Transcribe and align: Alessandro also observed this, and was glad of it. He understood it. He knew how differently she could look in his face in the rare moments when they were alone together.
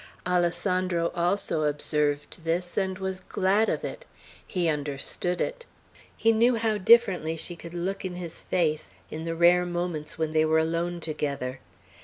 Alessandro 0.25 1.11
also 1.13 1.61
observed 1.61 2.43
this, 2.43 2.75
and 2.75 2.97
was 2.97 3.19
glad 3.19 3.69
of 3.69 3.83
it. 3.83 4.07
He 4.47 4.67
understood 4.67 5.39
it. 5.39 5.67
He 6.17 6.31
knew 6.31 6.55
how 6.55 6.79
differently 6.79 7.35
she 7.37 7.55
could 7.55 7.75
look 7.75 8.03
in 8.03 8.15
his 8.15 8.41
face 8.41 8.89
in 9.11 9.25
the 9.25 9.35
rare 9.35 9.63
moments 9.63 10.17
when 10.17 10.33
they 10.33 10.43
were 10.43 10.57
alone 10.57 11.01
together. 11.01 11.59